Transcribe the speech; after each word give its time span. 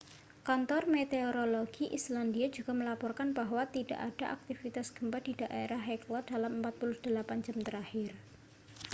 kantor 0.47 0.83
meteorologi 0.95 1.85
islandia 1.97 2.47
juga 2.57 2.73
melaporkan 2.79 3.29
bahwa 3.39 3.61
tidak 3.75 3.99
ada 4.09 4.25
aktivitas 4.37 4.87
gempa 4.97 5.19
di 5.27 5.33
daerah 5.41 5.77
hekla 5.87 6.19
dalam 6.31 6.53
48 6.65 7.05
jam 7.45 7.57
terakhir 7.67 8.09